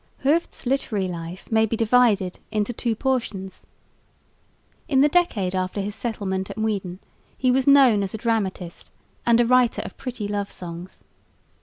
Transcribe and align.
Hooft's 0.23 0.65
literary 0.65 1.07
life 1.07 1.45
may 1.51 1.67
be 1.67 1.77
divided 1.77 2.39
into 2.51 2.73
two 2.73 2.95
portions. 2.95 3.67
In 4.87 5.01
the 5.01 5.07
decade 5.07 5.53
after 5.53 5.79
his 5.79 5.93
settlement 5.93 6.49
at 6.49 6.57
Muiden, 6.57 6.97
he 7.37 7.51
was 7.51 7.67
known 7.67 8.01
as 8.01 8.15
a 8.15 8.17
dramatist 8.17 8.89
and 9.27 9.39
a 9.39 9.45
writer 9.45 9.83
of 9.83 9.95
pretty 9.97 10.27
love 10.27 10.49
songs. 10.49 11.03